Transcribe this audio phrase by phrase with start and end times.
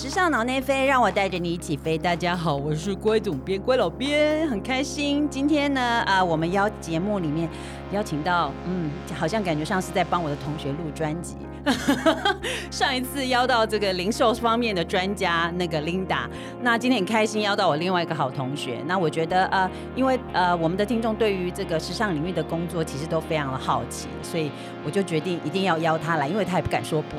[0.00, 1.98] 时尚脑内飞，让我带着你一起飞。
[1.98, 5.28] 大家好，我是乖总编乖老编，很开心。
[5.28, 7.46] 今天呢，啊，我们邀节目里面
[7.92, 11.36] 邀请到，嗯，好像感觉上是在帮我的同学录专辑。
[12.70, 16.20] 上一次邀到这个零售方面的专家那个 Linda，
[16.62, 18.82] 那今天很开心邀到我另外一个好同学。
[18.86, 24.50] 那我觉得呃，因为呃我们的听众对于这个时尚领域的工作其实都非常的好奇，所以
[24.84, 27.16] 我就决定一定要邀他来，因为他也不敢说不。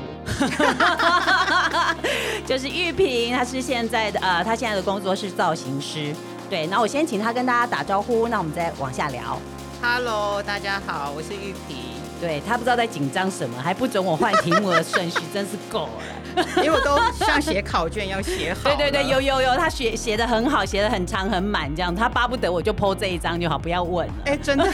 [2.44, 6.12] 就是玉萍，他是现在的呃，他现在的工作是造型师。
[6.50, 9.38] 对，那我先请他跟大家打招呼，那我们再往下聊。
[9.80, 11.91] Hello，大家好，我是玉萍。
[12.22, 16.44] 对他不知道在紧张什么，还不准我换题目的顺序，真是够了。
[16.62, 18.70] 因为我都像写考卷要写好。
[18.76, 24.14] 对对对，有有有，他写写的很好，写的很长很满，这样他巴不得我就剖这一张就好，不要问了。
[24.26, 24.64] 哎，真的，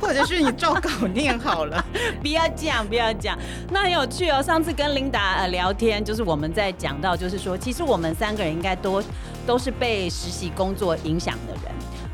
[0.00, 1.82] 或者是你照稿念好了，
[2.20, 3.38] 不要讲，不要讲。
[3.70, 9.00] 那很有趣哦，上次跟琳达呃聊天，就是我们在讲到，就是说，其实我们三个人应该都
[9.46, 11.72] 都是被实习工作影响的人。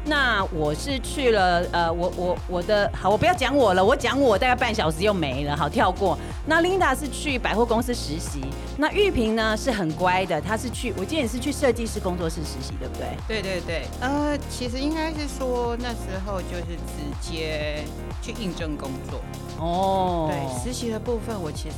[0.08, 6.16] 那我是去了，呃，我我我的好，我不要讲我了，我讲我大概半小时又没了，好跳过。
[6.46, 8.44] 那 Linda 是去百货公司实习，
[8.78, 13.06] 那玉萍呢是很乖的，她是去，我记得你是去设计师工作室实习，对不对？
[13.26, 17.82] 对对对，呃，其实应该是说那时候就是直接
[18.22, 19.20] 去应征工作。
[19.58, 21.76] 哦，对，实习的部分我其实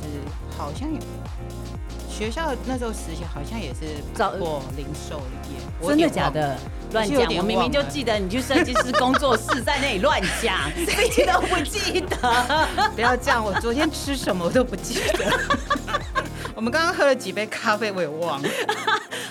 [0.55, 0.99] 好像有。
[2.09, 5.55] 学校那时候实习好像也是做过零售业，
[5.87, 6.57] 真的假的？
[6.91, 7.21] 乱讲！
[7.37, 12.67] 我明明就记得你去设计师工作室在那里乱讲， 谁记得不记得？
[12.95, 15.39] 不要这样，我昨天吃什么我都不记得。
[16.55, 18.49] 我们刚刚喝了几杯咖啡，我也忘了。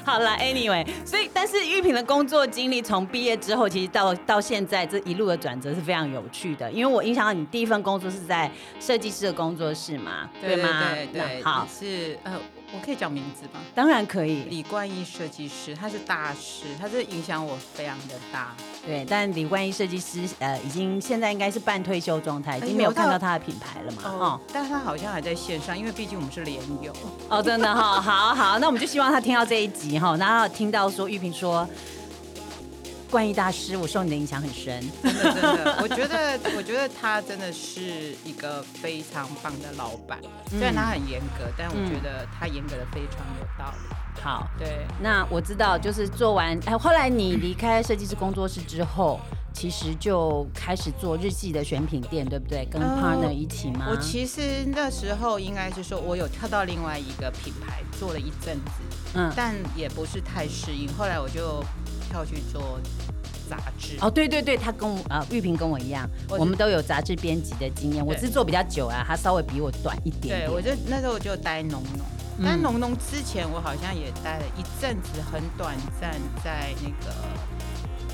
[0.04, 6.70] 好了，Anyway，所以但是玉萍的工作经历从毕业之后，其实到到现在这一路的转折是非常有趣的。
[6.70, 10.84] 因为我印象到你第一份工作是在设计师的工作室嘛，对吗？
[10.94, 12.32] 对对，好是呃。
[12.72, 13.60] 我可以讲名字吗？
[13.74, 14.44] 当然可以。
[14.44, 18.54] 李冠一设计师，他是大师，他是影响我非常的大。
[18.84, 24.02] 对，但李冠一设计师，呃，已经现在应该是半退休状态，已经没有看到他的品牌了嘛。
[24.04, 26.92] 哦，但是他好像还在线上，因为毕竟我们是连友。
[27.28, 31.66] 哦，真的哈，好好，那我们就希望他听到这一集哈，然后听到说玉萍说。
[33.08, 40.18] 冠一大师，我受你的影响很深，真的真的，我觉得 我觉得他真的是一个非常棒的老板，
[40.50, 43.96] 虽然他很严格，但我觉得他严格的非常有道理。
[44.22, 49.20] 好，对，那我知道，就是做完，哎，后来你离开设计师工作室之后，
[49.54, 52.66] 其实就开始做日系的选品店，对不对？
[52.70, 53.86] 跟 partner 一起吗？
[53.88, 58.70] 我其实那时候应该是说，我有跳到另外一个品牌做了一阵子，
[59.14, 61.64] 嗯，但也不是太适应，后来我就。
[62.08, 62.80] 跳去做
[63.48, 68.04] 杂志哦，对对对，他跟呃玉萍跟我一样，我们都有杂志编辑的经验。
[68.04, 70.40] 我是做比较久啊，他稍微比我短一点。
[70.40, 72.04] 对，我就那时候我就待农农，
[72.44, 76.12] 但农农之前我好像也待了一阵子，很短暂
[76.44, 77.14] 在那个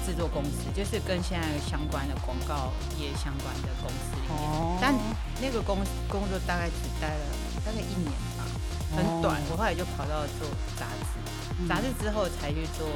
[0.07, 4.79] 制作公司，就是跟现在相关的广告业相关的公司里面。
[4.81, 4.95] 但
[5.43, 5.79] 那个公
[6.09, 7.25] 工作大概只待了
[7.65, 8.47] 大概一年吧，
[8.97, 9.41] 很短。
[9.51, 10.47] 我后来就跑到做
[10.79, 11.19] 杂志。
[11.69, 12.87] 杂志之后才去做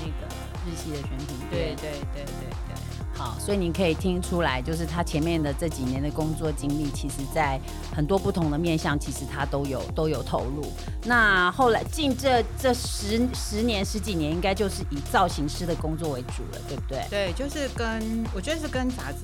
[0.00, 0.34] 那个
[0.66, 2.24] 日系的选品对对对对
[2.68, 2.81] 对。
[3.14, 7.60] 好，所以你可以听出来，就是他前面的这几年的工作经历，其实在
[7.94, 10.64] 很多不同的面向，其实他都有都有投入。
[11.04, 17.06] 那后来近这这十十年十几年，应该就是以造型师的工作为主了，对不对？
[17.10, 19.18] 对，就是跟我觉得是跟杂志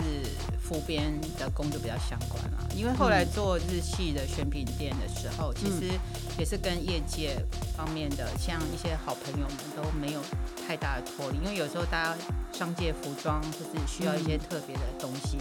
[0.60, 2.69] 副编的工作比较相关啊。
[2.77, 5.98] 因为后来做日系的选品店的时候，其实
[6.38, 7.37] 也是跟业界
[7.77, 10.21] 方面的，像一些好朋友们都没有
[10.66, 12.16] 太大的脱离，因为有时候大家
[12.53, 13.78] 商界服装就是。
[13.87, 15.39] 需要一些特别的东西，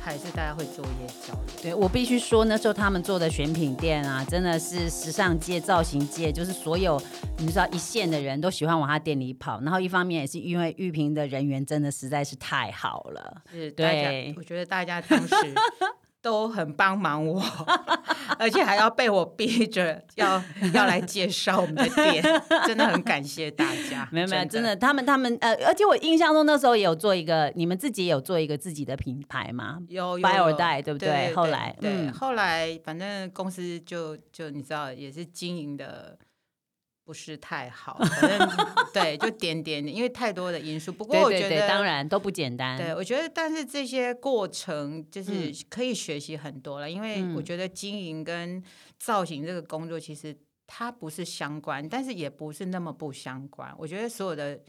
[0.00, 1.42] 还是大家会做一些交流。
[1.62, 7.00] 对我必须说，那时候他们做的选品店啊，真的是时尚界、造型界，就是所有
[7.38, 9.60] 你知道一线的人都喜欢往他店里跑。
[9.60, 13.42] 然后一方面也是因为玉萍的人缘真的实在是太好了。
[13.50, 15.34] 是，对，我觉得大家当时。
[16.22, 17.42] 都很帮忙我，
[18.40, 20.42] 而且还要被我逼着要
[20.72, 22.24] 要来介绍我们的店，
[22.66, 24.08] 真的很感谢大家。
[24.10, 29.78] 没有没有，真的，他们他们呃，而且我印象中那时候也有做一个，你们自己也有做一个自己的品牌嘛？
[29.88, 31.34] 有，Buy or Die，对不对？
[31.34, 36.16] 后来，对，后来反正公司就就你知道，也是经营的。
[37.10, 38.48] 不是太好，反正
[38.94, 40.92] 对，就点点点，因为太多的因素。
[40.92, 42.78] 不过我觉得当然都不简单。
[42.78, 46.88] 对，我觉得，但是这些过程就是可以学习很多了。
[46.88, 48.62] 因为我觉得经营跟
[48.96, 50.32] 造型这个工作，其实
[50.68, 53.74] 它不是相关，但是也不是那么不相关。
[53.76, 54.62] 我觉得所有的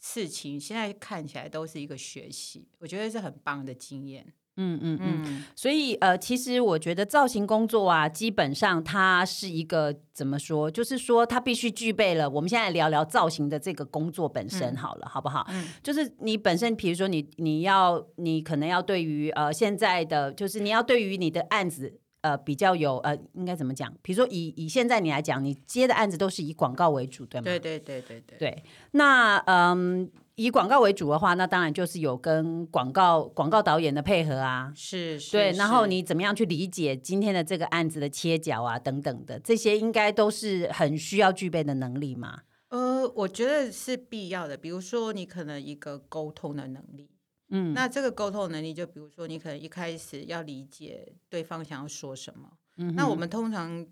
[0.00, 4.32] 事情现在看起来都是一个学习，我觉得是很棒的经验。
[4.56, 12.28] 嗯嗯嗯，所以呃，其实我觉得造型工作啊，基本上它是一个怎么说，就是说它必须具备了。
[12.28, 15.46] 我们现在聊聊造型的这个工作本身好了，好不好？
[15.50, 23.90] 嗯，就是你本身，比如说你你要你可能要对于呃现在的，就是你要对于你的案子呃比较有呃应该怎么讲？
[24.02, 27.44] 比如说以以现在你来讲，你接的案子都是以广告为主，对吗？
[27.44, 28.38] 对对对对对。
[28.38, 30.10] 对，那嗯。
[30.36, 35.52] 以广告为主的话，那当然就是有跟广告广告导演的配合啊，是，是对。
[35.52, 42.40] 然后你怎么样去理解今天的这个案子的切角啊，等等的，这些应该都是很需要具备的能力嘛。
[42.68, 44.56] 呃，我觉得是必要的。
[44.56, 47.10] 比如说，你可能一个沟通的能力，
[47.50, 52.50] 嗯，那这个沟通能力，就比如说，你可能一开始要理解对方想要说什么。
[52.78, 53.86] 嗯，那我们通常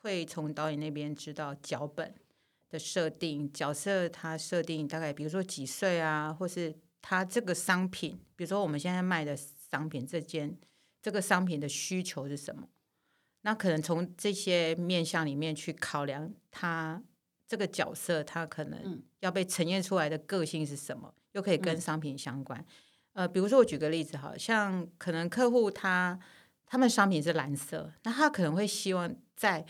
[0.00, 2.14] 会从导演那边知道脚本。
[2.72, 10.58] 的设定角色，他设定大概比如说几岁啊，或是他这个商品，比如说我们现在卖的商品，这件
[11.02, 12.66] 这个商品的需求是什么？
[13.42, 17.02] 那可能从这些面向里面去考量，他
[17.46, 22.64] 这个角色他可能要被呈现出来的个性是什么，又可以跟商品相关。
[23.12, 26.18] 呃，比如说我举个例子，好像可能客户他
[26.64, 29.66] 他们商品是蓝色，那他可能会希望在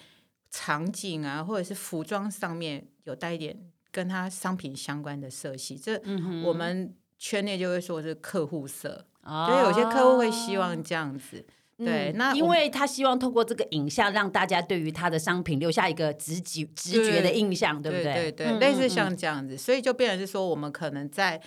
[0.53, 3.59] 场景啊，或者是服装上面有带一点
[3.91, 6.01] 跟他商品相关的色系，这
[6.45, 11.45] 我们圈内就会说是客户色，所以有些客户会希望这样子。
[11.79, 18.31] 对，那因为他希望透过这个影像，让大家对于他的商品留下一个直觉直觉的印象，对不对？
[18.31, 21.43] 对对，类似像这样子，所以就变成是说，我们可能在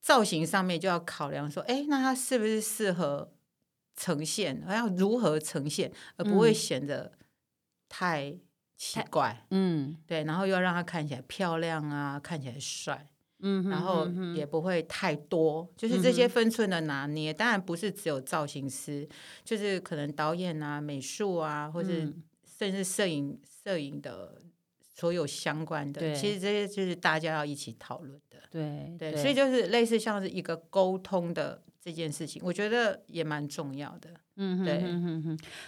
[0.00, 3.30] 造型上面就要考量说，哎，那他是不是适合
[3.94, 7.12] 呈现，要如何呈现，而不会显得。
[7.98, 8.32] 太
[8.76, 13.08] 奇怪，嗯，对，然后又让他看起来漂亮啊，看起来帅，
[13.40, 14.06] 嗯，然后
[14.36, 17.34] 也不会太多，就是这些分寸的拿捏。
[17.34, 19.08] 当然不是只有造型师，
[19.42, 22.14] 就是可能导演啊、美术啊，或是
[22.46, 24.40] 甚至摄影、摄影的
[24.94, 28.38] 所有相关的，其实这些就是大家要一起讨论的。
[28.48, 34.10] 对对，所以就是类似像是一个沟通的这件事情，我觉得也蛮重要的。
[34.36, 34.84] 嗯，对，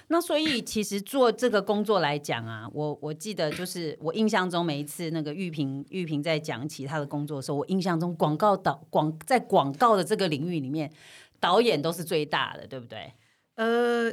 [0.09, 10.93] 那所以其实做这个工作来讲啊，我我记得就是我印象中每一次那个玉萍玉萍在讲起他的工作的时候，我印象中广告导广在广告的这个领域里面，
[11.41, 13.13] 导演都是最大的，对不对？
[13.57, 14.13] 呃，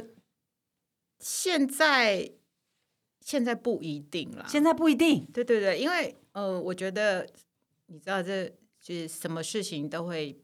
[1.20, 2.32] 现在
[3.20, 7.28] 现在不一定了，现在不一定，对对对，因为呃，我觉得
[7.86, 8.48] 你知道，这
[8.80, 10.40] 就是什么事情都会，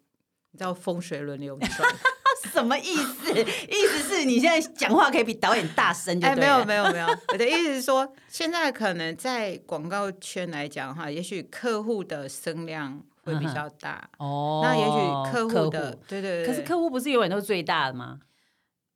[0.54, 1.70] 你知道风水轮流转。
[2.52, 3.32] 什么意思？
[3.32, 14.60] 意思是你现在讲话可以比导演大声，就哎，没有没有没有，我的意思是说，现在可能在广告圈来讲哈，也许客户的声量会比较大哦。
[14.62, 18.20] 那也许客户的对对对，可是客户不是永远都是最大的吗？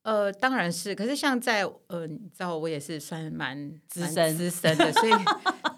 [0.03, 5.13] 呃，当然是，可是像在呃，你知道我也是算蛮资深资深的，所以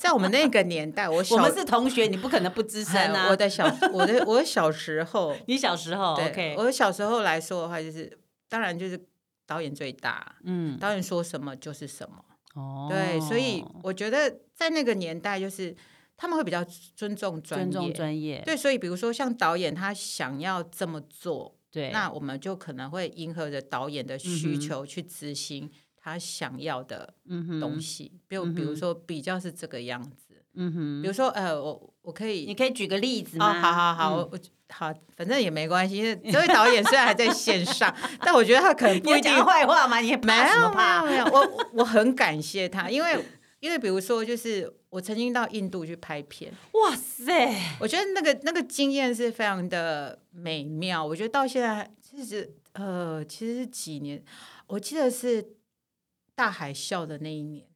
[0.01, 3.29] 在我们那个年代，我 我们是同学，你不可能不吱声啊。
[3.29, 8.19] 我的小我的我小时候， 你小时候，OK，我小时候来说的话，就是
[8.49, 8.99] 当然就是
[9.47, 12.25] 导演最大，嗯，导演说什么就是什么，
[12.55, 15.77] 哦，对，所以我觉得在那个年代，就是
[16.17, 16.65] 他们会比较
[16.97, 21.57] 尊重专业，尊重专业，对，所以比如说像导演他想要这么做。
[21.73, 25.71] 对，那我们就可能会迎合着导演的需求去执行
[26.03, 27.15] 他想要的
[27.61, 33.61] 东西，比如比如说比较是这个样子，嗯哼，比如说呃，我我可以，你可以举个例子吗？
[33.61, 34.39] 好好好，我我
[34.71, 43.25] 好，反正也没关系，因为这位导演虽然还在线上， 但我觉得他可能不一定坏话嘛，你没有怕，没有，我我很感谢他，因为。
[43.61, 47.55] 因为比如说，就是我曾经到印度去拍片，哇塞！
[47.79, 51.05] 我觉得那个那个经验是非常的美妙。
[51.05, 54.25] 我觉得到现在其实呃，其实是几年，
[54.67, 55.47] 我记得是
[56.41, 57.67] 大海啸的那一年。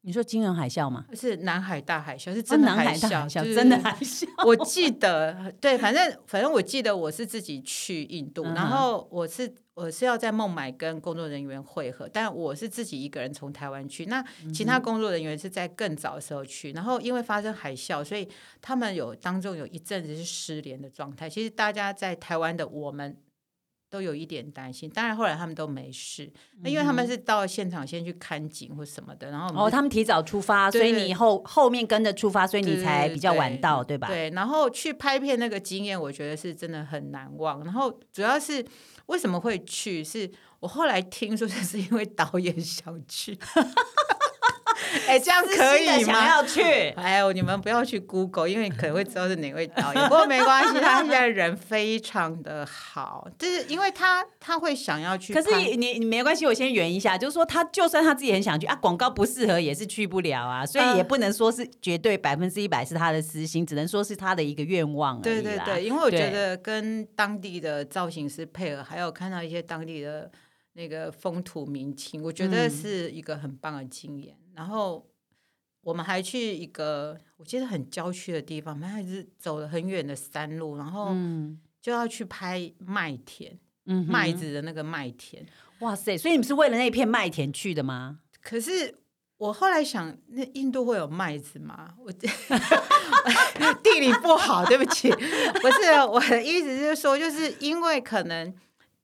[0.00, 1.04] 你说金融海啸吗？
[1.12, 4.26] 是南海大海啸，是真的海啸，真的海啸。
[4.46, 18.26] 我记得，对，反正反正我记得我是自己去印度，然后我是我是要在孟买跟工作人员会合，但我是自己一个人从台湾去，那其他工作人员是在更早的时候去，然后因为发生海啸，所以
[18.62, 21.28] 他们有当中有一阵子是失联的状态。
[21.28, 23.18] 其实大家在台湾的我们。
[23.92, 26.32] 都有一点担心，当然后来他们都没事。
[26.62, 34.08] 那因为他们是到现场先去看景或什么的，然后哦，他们提早出发，所以你后后面跟着出发，所以你才比较晚到，对吧？
[34.08, 34.30] 对。
[34.30, 37.62] 然后去拍片那个经验，我觉得是真的很难忘。
[37.64, 38.64] 然后主要是
[39.06, 40.02] 为什么会去？
[40.02, 40.30] 是
[40.60, 43.38] 我后来听说，就是因为导演想去。
[45.08, 46.12] 哎，这样可以吗？
[46.12, 46.62] 想要去？
[46.96, 50.02] 哎呦，你们不要去 Google，因为可能会知道是哪位导演。
[50.08, 55.32] 不过没关系，他现在人非常的好，就是因为他他会想要去。
[55.32, 70.30] 可是你你没关系，我先圆一下，就是说他就算他自己很想去啊，广告不适合也是去不了啊，所以也不能说是绝对百分之一百是他的私心，只能说是他的一个愿望对对对，因为我觉得跟当地的造型师配合，还有看到一些当地的。
[70.74, 74.34] 那个风土民情，我觉得是一个很棒的经验。
[74.54, 75.08] 然后
[75.82, 81.14] 我们还去一个我记得很郊区的地方，我们还是走了很远的山路，然后
[81.80, 85.44] 就要去拍麦田，麦子的那个麦田。
[85.80, 86.16] 哇塞！
[86.16, 88.20] 所以你们是为了那片麦田去的吗？
[88.40, 88.94] 可是
[89.38, 91.94] 我后来想，那印度会有麦子吗？
[91.98, 92.12] 我
[93.82, 95.10] 地理不好，对不起。
[95.60, 98.54] 不是我的意思是说，就是因为可能。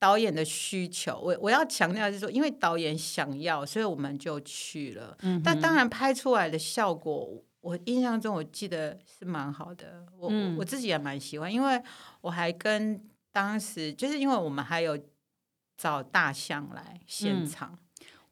[0.00, 5.16] 导演的需求，我我要强调是说，因为导演想要，所以我们就去了。
[5.22, 7.28] 嗯，但当然拍出来的效果，
[7.60, 10.06] 我印象中我记得是蛮好的。
[10.16, 11.82] 我我自己也蛮喜欢，因为
[12.20, 13.02] 我还跟
[13.32, 14.96] 当时就是因为我们还有
[15.76, 17.76] 找大象来现场，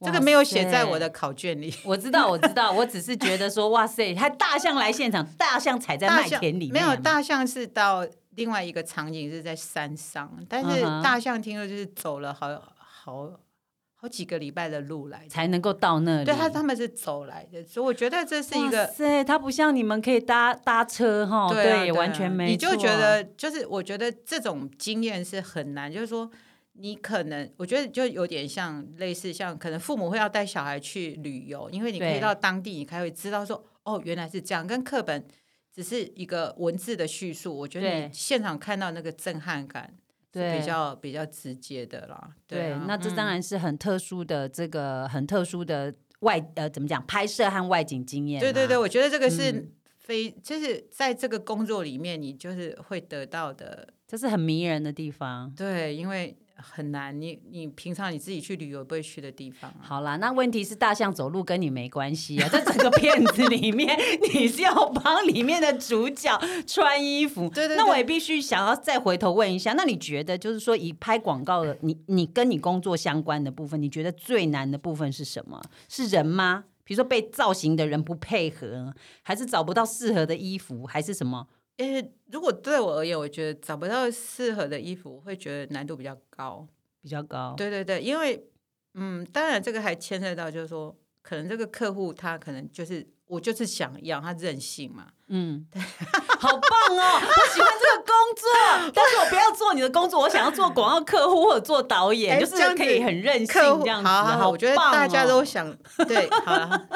[0.03, 1.75] 这个没有写在我的考卷里。
[1.85, 8.07] 我知道，我知道，我只是觉得说，哇塞，还大象来现场，大象踩在麦田里面，没有大象是到。
[8.37, 13.31] 另外一个场景是在山上，但是大象听说就是走了好好
[13.95, 16.25] 好几个礼拜的路来才能够到那里。
[16.25, 22.51] 对他他们是走来的，所以我觉得这是一个，对，它不像你们可以搭搭车哈，对，完全没。
[22.51, 26.31] 你就觉得就是我觉得这种经验是很难，就是说
[26.75, 35.27] 你可能我觉得就有点像类似像可能父母会要带小孩去旅游，因为你可以到当地，你才会知道说哦原来是这样，跟课本。
[35.77, 39.95] 只是一个文字的叙述，我觉得你现场看到那个震撼感
[40.33, 42.31] 是比较比较直接的啦。
[42.47, 48.41] 对，那这当然是很特殊的这个很特殊的外呃怎么讲拍摄和外景经验。
[48.41, 55.53] 对对对，我觉得这个是非就是在这个工作里面，你就是会得到的，这是很迷人的地方。
[55.55, 56.35] 对，因为。
[56.57, 59.73] 很难，你你平常你自己去旅游不会去的地方。
[59.81, 63.97] 好啦，那问题是大象走路跟你没关系啊，在整个片子里面，
[64.33, 67.49] 你是要帮里面的主角穿衣服。
[67.51, 67.77] 对对。
[67.77, 75.63] 那我也必须想要再回头问一下，那你觉得就是说，以拍广告的你，你跟你工作相关的部分，你觉得最难的部分是什么？
[75.89, 76.65] 是人吗？
[76.85, 81.49] 比如说被造型的人不配合，还是找不到适合的衣服，还是什么？
[81.79, 86.67] 诶，如果对我而言，我觉得找不到适合的衣服，我会觉得难度比较高，
[87.03, 87.55] 比较高。
[87.57, 88.49] 对对对，因为
[88.95, 95.83] 嗯，当然这个还牵涉到，就是说，可能这个客户他可能就是我就是想要他任性嘛，嗯，对，
[96.39, 103.47] 好棒哦，我喜欢这个工作，但是我不要做你的工作，我想要做广告客户或者做导演，就是可以很任性
[103.81, 104.09] 这样子。
[104.09, 105.71] 好好好，我觉得大家都想
[106.09, 106.89] 对，好了。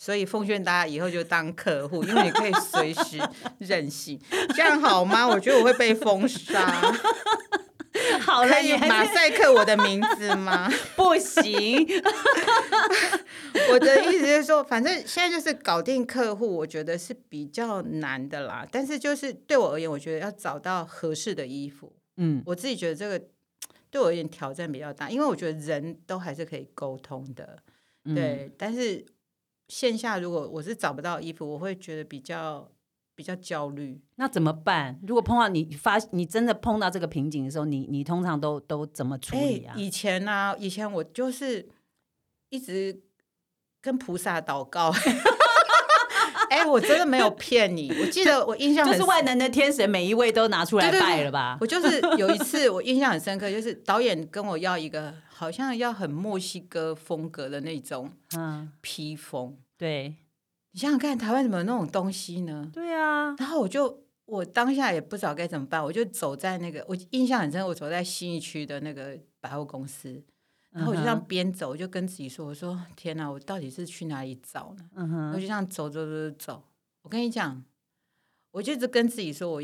[0.00, 3.20] 所以奉劝大家以后就当客户，因为你可以随时
[3.58, 4.18] 任性，
[4.56, 5.28] 这样好吗？
[5.28, 6.72] 我觉得我会被封杀。
[8.22, 10.70] 好，可以马赛克我的名字吗？
[10.96, 11.86] 不行。
[13.70, 18.66] 我的意思是说，反正现在就是搞定客户，我觉得是比较难的啦。
[18.72, 23.22] 但是就是对我而言，我觉得要找到合适的衣服，嗯，我自己觉得这个
[23.90, 27.58] 对我而言挑战比较大，因为我觉得人都还是可以沟通的，
[28.14, 29.04] 对，但是。
[29.70, 32.70] 线下如果我是找不到衣服，我会觉得比较
[33.14, 34.00] 比较焦虑。
[34.16, 34.98] 那怎么办？
[35.06, 39.74] 如果碰到你发你真的碰到这个瓶颈的时候，你你通常都都怎么处理啊？
[39.76, 41.68] 以前呢，以前我就是
[42.48, 43.00] 一直
[43.80, 44.92] 跟菩萨祷告。
[46.50, 47.90] 哎，我真的没有骗你。
[48.00, 51.56] 我记得我印象就是万能的天神，每一位都拿出来拜了吧？
[51.60, 55.14] 我就是有一次我印象很深刻，就是导演跟我要一个。
[55.40, 58.12] 好像要很墨西哥风格的那种
[58.82, 60.14] 披风，对
[60.72, 62.70] 你想想看，台湾怎么有那种东西呢？
[62.74, 70.22] 对啊，然后我就我当下也不知道该怎么办，我就走在那个我印象很深，我走在新一区的那个百货公司，
[70.72, 76.64] 然后我就这样边走，我就跟自己说：“我说天哪，我到底是去哪里找呢？”嗯哼，我就这样走走走走，
[77.02, 77.64] 我跟你讲，
[78.52, 79.62] 我就一直跟自己说，我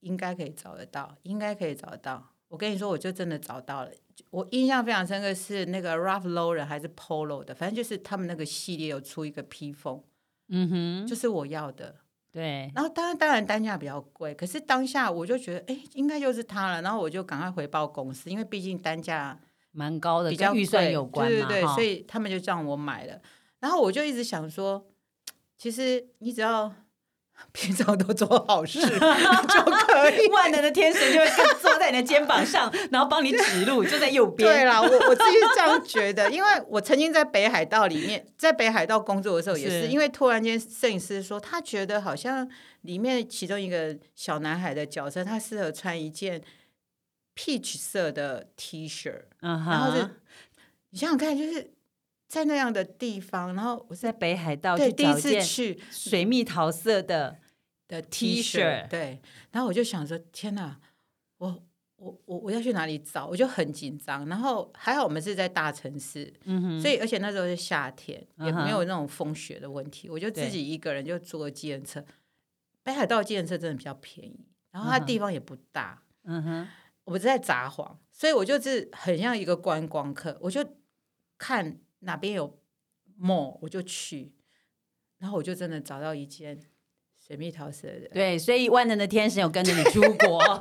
[0.00, 2.32] 应该可以找得到，应该可以找得到。
[2.48, 3.90] 我跟你说，我就真的找到了。
[4.30, 10.02] 我印象非常深刻是那个 Ralph Lauren 还是 Polo 的，反正就是他们那个系列有出一个披风，
[10.48, 10.70] 嗯
[11.02, 11.96] 哼，就是我要的。
[12.30, 16.82] 对，然后当然当然单价比较贵，可是当下我就觉得，哎，应该就是它了。
[16.82, 19.40] 然后我就赶快回报公司，因为毕竟单价
[19.76, 23.20] 蛮高的，比较预算有关嘛，对对对，所以他们就让我买了。
[23.60, 24.86] 然后我就一直想说，
[25.58, 26.72] 其实你只要
[27.52, 30.26] 平常都做好事 就可以。
[30.32, 34.48] 万能的天神就会跟坐在你的肩膀上，然后帮你指路，就在右边。
[34.48, 42.48] 对啦，我我自己是这样觉得，因为我曾经在北海道里面，在北海道工作的时候，也是是因为突然间摄影师说，他觉得好像
[42.82, 46.42] 里面其中一个小男孩的角色，他适合穿一件
[47.34, 49.12] peach 色的 T 恤，
[49.46, 50.10] 嗯哼，然后是
[50.90, 51.70] 你想想看，就是
[52.26, 57.38] 在那样的地方，然后我在北海道对第一次去水蜜桃色的，
[57.86, 59.20] 的 T 恤恤，对，
[59.52, 60.80] 然后我就想说，天哪，
[61.38, 61.62] 我
[61.96, 63.26] 我我我要去哪里找？
[63.26, 64.26] 我就很紧张。
[64.26, 72.04] 然后还好我们是在大城市，嗯哼，所以而且那时候是夏天，也没有那种风雪的问题，我就自己一个人就坐计程车。
[72.82, 76.68] 北海道计程车真的比较便宜，然后它地方也不大，嗯哼，
[77.14, 80.64] 是在札幌，所以我就是很像一个观光客，我就
[81.38, 82.58] 看哪边有
[83.20, 84.34] mall 我就去，
[85.18, 86.60] 然后我就真的找到一间
[87.26, 90.40] 水蜜桃色的，对，所以万能的天神有跟着你出国。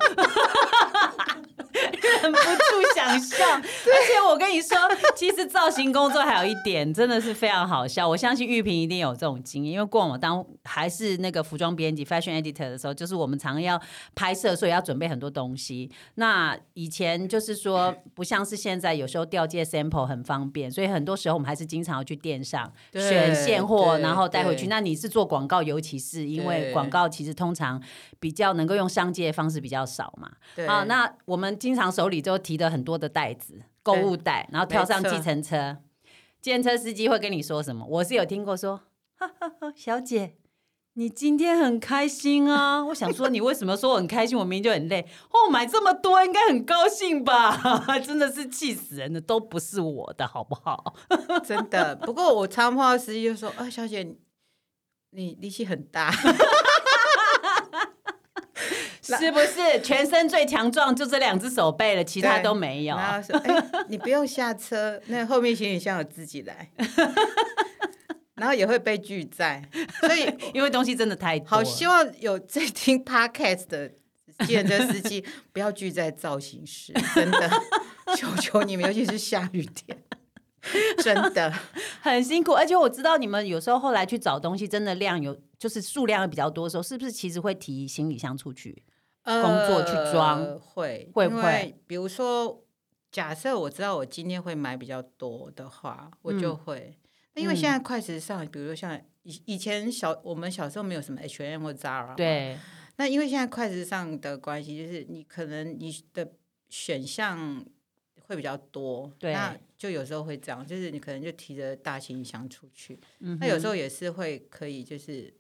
[2.22, 4.78] 忍不住想笑，而且我跟你说，
[5.16, 8.08] 其实造型工作还有一点真的是非常好笑。
[8.08, 13.80] 我相信玉萍一定有这种经验，因为过往我当还是那个服装编辑 （fashion editor） 的时候，就是我们常要
[14.16, 15.92] 拍摄，所以要准备很多东西。
[16.16, 24.68] 那以前就是说，不像是现在，有时候调借 sample 很方便，所以很多时候我们还是经常要去店上选现货，然后带回去。
[24.68, 27.82] 那你是做广告，尤其是因为广告其实通常
[28.20, 30.32] 比较能够用商界的方式比较少嘛。
[30.56, 35.78] 对啊，那我们经常手里就提的很多的袋子、购物袋，然后跳上计程车，
[36.40, 37.86] 计程车司机会跟你说什么？
[37.86, 38.84] 我是有听过说，
[39.18, 40.36] 哈哈哈，小姐。
[40.98, 42.86] 你今天很开心啊！
[42.86, 44.38] 我想说，你为什么说我很开心？
[44.38, 45.06] 我明明就很累。
[45.30, 47.60] 哦，买这么多，应该很高兴吧？
[48.00, 50.96] 真的是气死人的，都不是我的，好不好？
[51.44, 51.94] 真的。
[51.98, 54.16] 不过我常碰到司机就说：“啊，小姐，
[55.10, 56.10] 你力气很大。
[59.06, 62.96] 是不是全身最强壮就这两只手背了，其他都没”有？
[62.96, 66.70] 然后说：“哎、你不用下车，那后面行李箱我自己来。
[68.36, 69.64] ”然后也会被拒载，
[70.02, 71.48] 所以 因为东西真的太多。
[71.48, 73.90] 好希望有在听 podcast 的
[74.46, 77.50] 计程车司机 不要拒载造型师，真的，
[78.18, 79.98] 求求你们，尤其是下雨天，
[81.02, 81.54] 真的。
[82.02, 88.84] 很辛苦，而且我知道你们有时候后来去找东西，真的量有就是数量比较多的时候，是不是其实会提行李箱出去？
[89.26, 90.40] 工作去装？
[90.44, 91.76] 呃会会不会？
[91.88, 92.64] 比如说，
[93.12, 96.58] 假设我知道我今天会买比较多的话，我就嗯。
[96.58, 97.00] 会。
[97.34, 102.58] 那因为现在快时尚，比如说像以以前小我们小时候没有什么 H&M 或 Zara，嘛，对，
[102.96, 106.32] 那因为现在快时尚的关系，就是你可能你的
[106.70, 107.66] 选项
[108.22, 109.34] 会比较多，对。
[109.34, 113.38] 那就有时候会这样，就是你可能就提着大行李箱出去，嗯。
[113.42, 115.34] 那有时候也是会可以，就是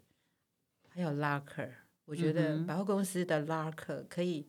[0.89, 1.69] 还有 locker，
[2.05, 4.45] 我觉得百货公司的 locker 可以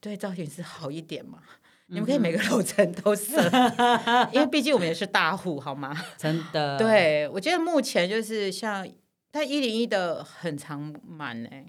[0.00, 1.38] 对造型师好一点嘛。
[1.42, 1.52] 嗯
[1.88, 3.40] 你们可以每个楼层都设，
[4.34, 5.96] 因为毕竟我们也是大户，好吗？
[6.18, 8.84] 真的，对，我觉得目前就是像，
[9.30, 11.64] 但一零一的很常满哎、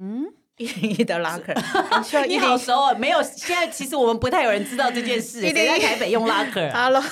[0.00, 0.26] 嗯，
[0.58, 1.38] 一零一的 要
[2.26, 2.94] 你一零好熟哦。
[2.98, 5.40] 没有，现在其实我们不太有人知道这件事。
[5.40, 7.02] 101谁在台北用拉克啊？Hello，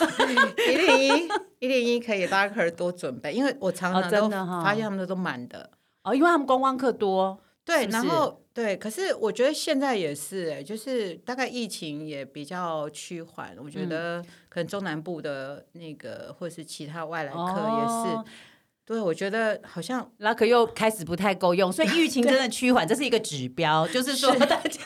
[0.69, 1.29] 一零一
[1.61, 4.29] 一零一可以 locker 多准备，因为我常哦常都
[4.63, 5.71] 发现他们都满的。
[6.03, 13.71] 哦，因为他们观光客多，对，是是然后对，可是我觉得现在也是、哎，就是大概疫情也比较趋缓，我嗯。
[13.71, 18.25] 觉得可能中南部的那个或是其他外来客也是，哦。
[18.85, 24.83] 对我觉得好像拉克又开始不太够用，所以疫情真的趋缓，这是一个指标，就是说大家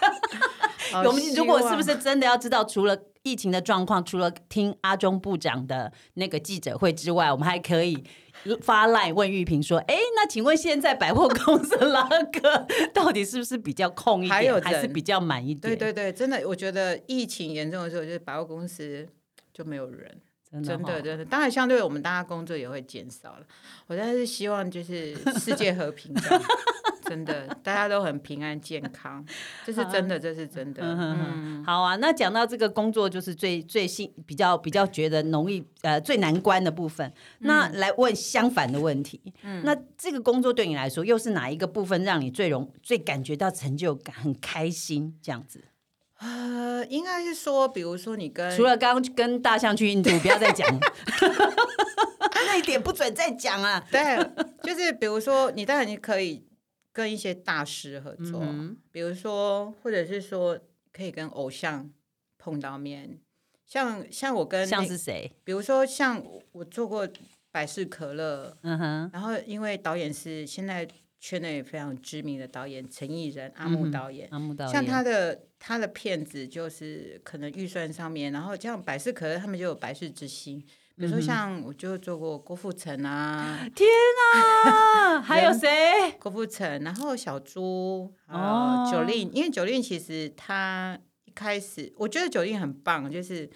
[0.92, 8.04] 好 我们如果是不是真的要知道，除了疫情的状况，除了听阿中部长的那个记者会之外，我们还可以
[8.60, 19.06] 发赖问玉萍说：“哎，那请问现在百货公司拉个到底是不是比较空一点，还有还是比较满一点？”对对对，真的，我觉得疫情严重的时候，就是百货公司
[19.52, 20.20] 就没有人。
[20.48, 23.46] 真的哈真的，真的，当然相对我们大家工作也会减少了。
[23.88, 26.42] 我但是希望就是世界和平这样，
[27.08, 29.24] 真的，大家都很平安健康，
[29.64, 30.82] 这是真的，这是真的。
[31.64, 37.12] 好啊，那讲到这个工作，就是最最新比较比较觉得容易呃最难关的部分。
[37.38, 39.20] 那来问相反的问题，
[39.62, 45.64] 那这个工作对你来说，又是哪一个部分让你最容最感觉到成就感、很开心这样子？
[46.18, 50.66] 呃，应该是说，比如说你跟除了刚刚跟大象去印度，不要再讲，
[52.46, 53.84] 那一点不准再讲啊。
[53.90, 54.18] 对，
[54.62, 56.42] 就是比如说你当然你可以
[56.96, 60.58] 跟一些大师合作，嗯比如说或者是说
[60.94, 61.92] 可以跟偶像
[62.38, 63.20] 碰到面，
[63.66, 65.30] 像像我跟像是谁？
[65.44, 67.06] 比如说像我做过
[67.50, 70.88] 百事可乐，嗯哼，然后因为导演是现在
[71.20, 74.26] 圈内非常知名的导演陈艺人阿木导演。
[74.30, 74.54] 阿木。
[74.54, 80.64] 导演，像他的他的片子，就是可能预算上面，然后像百事可乐他们就有百事之星，
[80.96, 83.86] 比如说像我就做过郭富城啊， 天
[84.34, 86.12] 啊，还有谁？
[86.18, 93.48] 郭富城，然后小猪，哦呃，九令，因为九令其实他一开始我觉得九令很棒，就是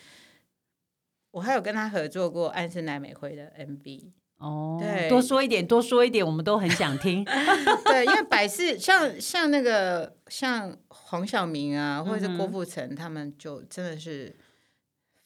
[1.30, 7.24] 我还有跟他合作过安室奈美惠的 MV，哦，对多说一点，多说一点，我们都很想听。
[7.86, 14.36] 对，因为百事像像那个像黄晓明啊，或者是郭富城，他们就真的是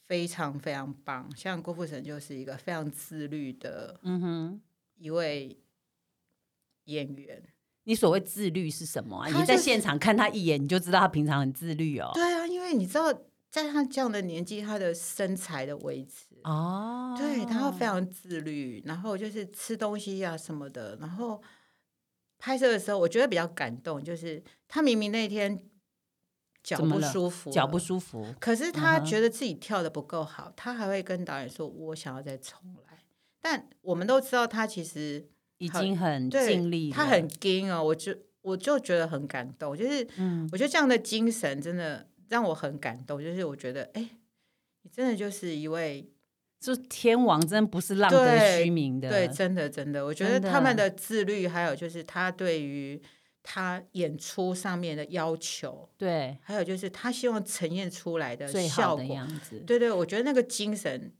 [0.06, 1.28] 非常非常棒。
[1.36, 4.60] 像郭富城就是一个非常自律的嗯哼，
[4.96, 5.58] 一位
[6.84, 7.42] 演员。
[7.86, 9.26] 你所谓自律是什么啊？
[9.26, 12.10] 就是你在现场看他一眼，你就知道他平常很自律哦。
[12.14, 13.12] 对啊，因为你知道，
[13.50, 21.42] 在他这样的年纪，他的身材的维持，哦，对，他会非常自律，然后就是吃东西啊什么的，然后
[22.38, 25.62] 拍摄的时候，我觉得比较感动，就是他明明那天
[26.64, 32.98] 脚不舒服，脚不舒服，可是他觉得自己跳的不够好，他还会跟导演说：“我想要再重来。”
[33.42, 40.48] 但我们都知道，他其实已好经很对尽力了，他很硬哦，我就我就觉得很感动，就是嗯。
[40.50, 44.08] 我觉得这样的精神真的让我很感动，就是我觉得，哎，
[44.82, 46.10] 你真的就是一位
[46.58, 52.98] 就天王真不是浪得对虚名的，对，真的真的，我觉得他们的自律，还有就是他对于
[53.46, 59.60] 他演出上面的要求，对还有就是他希望呈现出来的效果，的样子。
[59.66, 61.12] 对对，我觉得那个精神，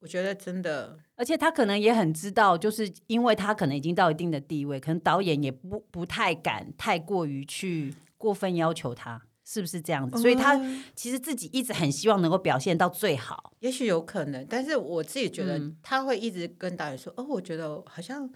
[0.00, 10.20] 我觉得真的而且他可能也很知道，就是因为他可能已经到一定的地位，可能导演也不不太敢太过于去过分要求他，是不是这样子？
[10.20, 13.54] 所以他嗯其实自己一直很希望能够表现到最好。
[13.60, 18.30] 也许有可能，但是我自己觉得嗯他会一直跟导演说：“哦，我觉得好像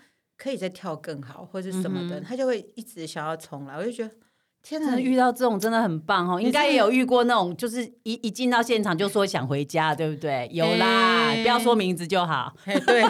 [0.44, 2.20] 可以再跳更好，或者什么的。
[2.20, 3.74] 嗯他就会一直想要重来。
[3.78, 4.10] 我就觉得
[4.62, 10.46] 天哪，遇到这种真的很棒哦，应该也有遇过那种，就是一一进到现场就说想回家，对不对？
[10.52, 12.54] 有啦，哎不要说名字就好。
[12.62, 13.02] 嘿对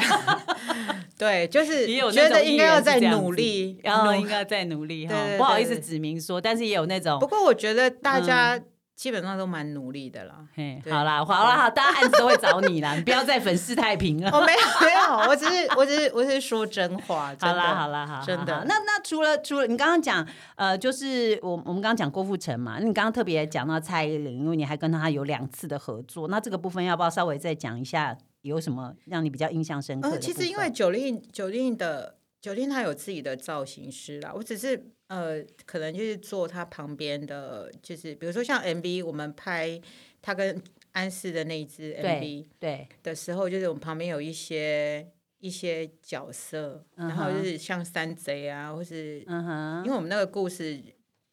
[1.18, 8.60] 对，就是觉得应该要再努力，然后应该再努力哈不好意思指明说，但是也有那种不过我觉得大嗯家
[8.96, 10.46] 基本上都蛮努力的啦。
[10.54, 14.30] 嘿，好啦，好啦，好，大家案子都会找你啦，你不要再粉饰太平了。
[14.30, 20.26] 哦，没有没有，我只是我只是我只是说真话，好啦，好啦，好，真的好好那那除了除了你刚刚讲，
[20.56, 28.16] 呃，就是我我们刚刚讲郭富城嘛，那你刚刚特别讲到蔡依林，因为你还跟他有两次的合作，那这个部分要不要稍微再讲一下？
[28.42, 39.80] 有什么让你比较印象深刻的呃，其实因为九令九令的九令他有自己的造型师啦，我只是呃，可能就是做他旁边的，就是比如说像 MV，我们拍
[40.20, 50.78] 他跟安室的那一支 MV 对，的时候，就是我们旁边有一些一些角色，然后就是像山贼啊，或是因为我们那个故事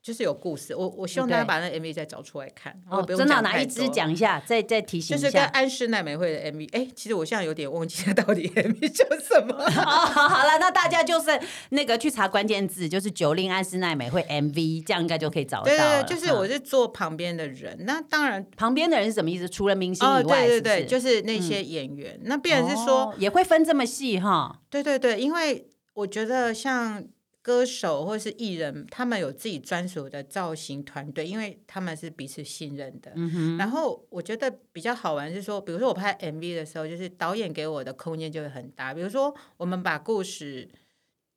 [0.01, 5.45] 就是有故事，我我希望大家把那 MV 再找出来看，哦，不用真的哪一支讲一下，再再提醒一下就是跟。
[5.51, 9.53] 安室奈美惠的 MV，哎、其实我现在有点忘记它到底 MV 叫什么。
[9.53, 15.65] 哦，好好了，那大家就是那个去查关键字，就是九零安室奈美惠 MV，这样应该就可以找到。
[15.65, 19.47] 对对，就是我是坐旁边的人，那当然旁边的人是什么意思？
[19.47, 22.19] 除了明星哦，以外，对对对，就是是那些演员。
[22.23, 24.61] 那必然是说，哦也会分这么细哈。
[24.69, 27.03] 对对对，因为我觉得像
[27.41, 33.11] 歌手或是艺人，他们有自己专属的造型团队，因为他们是彼此信任的。
[33.15, 38.93] 嗯哼，然后我觉得比较好玩是说，比如说我拍 MV 的时候，就是导演给我的空间就会很大。
[38.93, 40.69] 比如说，我们把故事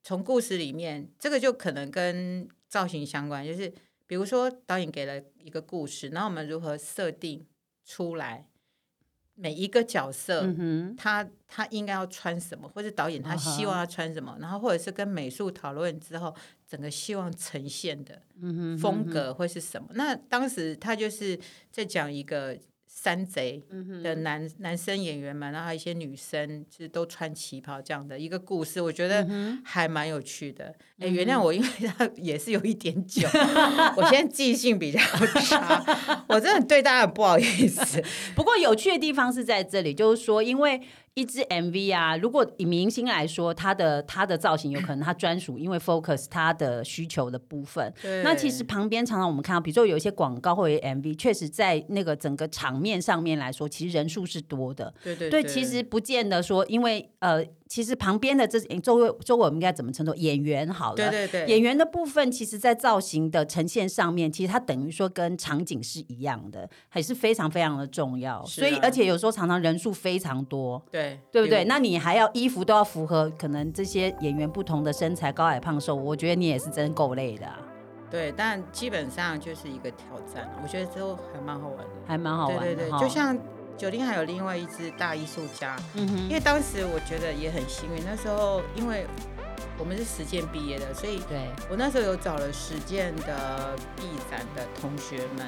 [0.02, 3.72] 从故事里面，这个就可能跟造型相关，就是
[4.06, 7.46] 比如说导演给了一个故事，然后我们如何设定
[7.86, 8.46] 出来
[9.34, 10.42] 每一个角色。
[10.58, 16.34] 嗯，他他应该要穿什么，或者导演他希望要穿什么然后或者是跟美术讨论之后，
[16.68, 18.22] 整个希望呈现的
[18.80, 19.88] 风格会是什么？
[19.94, 21.38] 那当时他就是
[21.70, 22.58] 在讲一个
[22.94, 30.72] 山贼嗯的男、男生演员们，然后还有一些女生就是都穿旗袍这样的一个故事，我觉得嗯还蛮有趣的。
[31.00, 33.28] 哎、原谅我，因为他也是有一点久，
[33.96, 35.00] 我现在记性比较
[35.42, 38.00] 差，我真的对大家很不好意思。
[38.36, 40.80] 不过有趣的地方是在这里，就是说，因为
[41.14, 47.92] 一支 MV 啊，如果以明星来说，他的他的造型有可能他专属，因为 focus 他的需求的部分。
[48.24, 54.92] 那其实旁边常常我们看到，比如说有一些广告或者 MV，确实在那个整个场面上面来说，其实人数是多的。
[55.04, 61.46] 对对对，其实不见得说，因为呃，其实旁边的这周围周围我们应该怎么称作演员好了，对对对。
[61.46, 68.38] 演员的部分，其实在造型的呈现上面，其实它等于说跟场景是一样的，还是非常非常的重要。
[68.38, 68.44] 啊。
[68.44, 71.64] 所以，而且有时候常常人数非常多，对对对不对？
[71.64, 77.58] 那你还要衣服都要符合可能这些演员不同的身材，高矮胖瘦，我觉得你也是真够累的啊、
[78.10, 81.84] 对，但基本上就是一个挑战，我觉得都还蛮好玩的。
[82.06, 83.36] 还蛮好玩的对对对，就像
[83.76, 86.18] 九零还有另外一支大艺术家，嗯哼。
[86.28, 89.06] 因为当时我觉得也很幸运，那时候因为
[89.76, 91.48] 我们是实践毕业的，所以对。
[91.68, 95.46] 我那时候有找了实践的毕展的同学们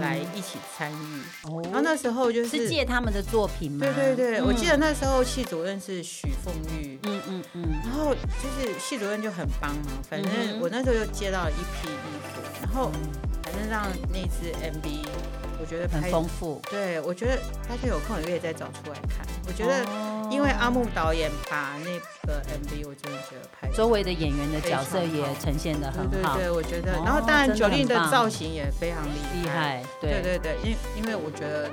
[0.00, 1.60] 来一起参与，哦。
[1.64, 3.78] 然后那时候就是借他们的作品吗？
[3.80, 6.98] 对对对，我记得嗯那时候系主任是许凤玉。
[7.02, 11.96] 嗯嗯嗯，然后就是系主任就很帮忙，反正我那时候又接到了一批衣
[12.34, 12.90] 服，然后
[13.42, 15.06] 反正让那支 MV，
[15.60, 16.60] 我觉得很拍丰富。
[16.70, 17.36] 对，我觉得
[17.68, 19.26] 大家有空也可以再找出来看。
[19.46, 21.90] 我觉得，哦因为阿木导演把那
[22.26, 29.82] 个 MV，我真的觉得拍得周围的演员的角色也呈现的很好，对对对，我觉得，哦然后当然九令的造型也非常厉厉害。
[30.00, 31.68] 对对对对，因因为我觉得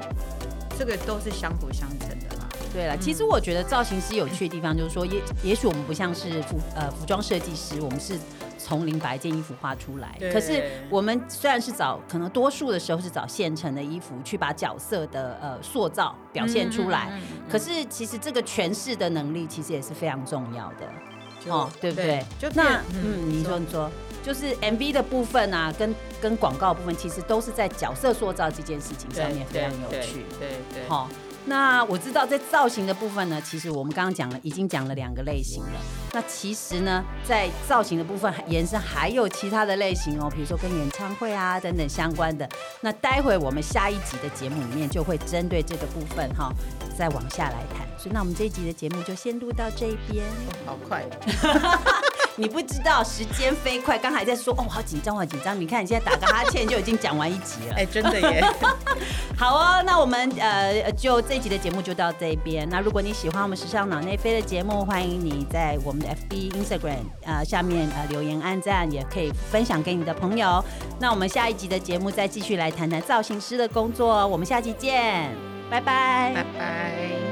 [0.78, 2.50] 这个都是相辅相成的啦。
[2.74, 8.18] 对了，其实我觉得造型师有趣的地方就是说，也也许我们不像是服呃服装设计师，我们是
[8.58, 10.18] 从零把一件衣服画出来。
[10.32, 17.10] 可是我们虽然是找，可能多数的时候是找现成的衣服去把角色的呃塑造表现出来。
[17.12, 21.52] 嗯，嗯嗯可是其实这个诠释的能力其实也是非常重要的。
[21.52, 22.26] 哦，对不对？
[22.38, 23.90] 就那嗯，你说你说，
[24.22, 30.26] 就是 MV 的部分啊，跟跟广告部分，其实都是在角色塑造这件事情上面非常有趣。
[30.40, 31.08] 对对对，好、
[31.48, 35.80] 那我知道在造型的部分呢，其实我们刚刚讲了，已经讲了两个类型了。
[36.12, 42.48] 那其实呢，在造型的部分延伸还有其他的类型哦，比如说跟演唱会啊等等相关的。
[42.82, 46.52] 那待会我们下一集的节目里面就会针对这个部分哈、
[46.98, 47.88] 再往下来谈。
[47.98, 50.26] 所以那我们这一集的节目就先录到这边。
[50.66, 51.06] 好快，
[52.40, 55.60] 你不知道时间飞快，刚才在说哦，好紧张，好紧张。
[55.60, 57.76] 你看你现在打个哈欠就已经讲完一集了。
[57.82, 58.44] 哎，真的耶，
[59.36, 62.68] 好哦，那我们呃就这一集的节目就到这边。
[62.70, 70.64] 那如果你喜欢我们时尚脑内飞的节目，欢迎你在我们的 FB、Instagram 呃下面呃留言、按赞，也可以分享给你的朋友。
[71.00, 75.36] 那我们下一集的节目再继续来谈谈造型师的工作，我们下期见，
[75.72, 77.27] 拜拜拜拜。